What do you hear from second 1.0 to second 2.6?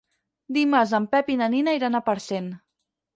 Pep i na Nina iran a Parcent.